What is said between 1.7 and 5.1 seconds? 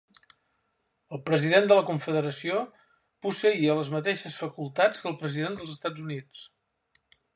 de la Confederació posseïa les mateixes facultats